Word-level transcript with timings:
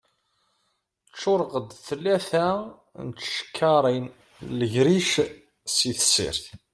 Ččureɣ-d 1.13 1.69
tkata 1.85 2.47
n 3.05 3.07
tcekkaṛin 3.11 4.05
n 4.11 4.13
legric 4.59 5.11
si 5.75 5.89
tessirt. 5.97 6.43